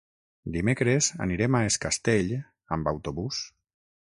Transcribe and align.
Dimecres 0.53 1.09
anirem 1.25 1.57
a 1.59 1.63
Es 1.67 1.77
Castell 1.85 2.33
amb 2.79 2.91
autobús. 2.95 3.45